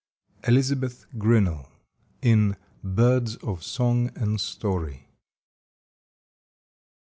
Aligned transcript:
—Elizabeth 0.47 1.05
Grinnell, 1.19 1.69
in 2.23 2.55
"Birds 2.83 3.35
of 3.35 3.61
Song 3.63 4.09
and 4.15 4.41
Story." 4.41 5.09